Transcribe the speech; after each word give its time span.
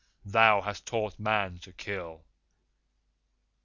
Thou 0.25 0.61
hast 0.61 0.87
taught 0.87 1.19
Man 1.19 1.59
to 1.59 1.71
kill! 1.71 2.23